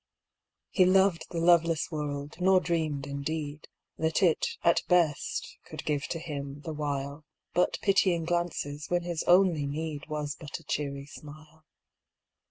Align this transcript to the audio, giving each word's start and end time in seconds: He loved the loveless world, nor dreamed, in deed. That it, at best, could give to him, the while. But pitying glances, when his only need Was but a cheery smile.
He 0.71 0.83
loved 0.83 1.25
the 1.29 1.37
loveless 1.37 1.91
world, 1.91 2.37
nor 2.39 2.59
dreamed, 2.59 3.05
in 3.05 3.21
deed. 3.21 3.67
That 3.99 4.23
it, 4.23 4.57
at 4.63 4.81
best, 4.87 5.59
could 5.65 5.85
give 5.85 6.07
to 6.07 6.17
him, 6.17 6.61
the 6.61 6.73
while. 6.73 7.23
But 7.53 7.77
pitying 7.83 8.25
glances, 8.25 8.89
when 8.89 9.03
his 9.03 9.21
only 9.27 9.67
need 9.67 10.07
Was 10.07 10.33
but 10.35 10.57
a 10.57 10.63
cheery 10.63 11.05
smile. 11.05 11.65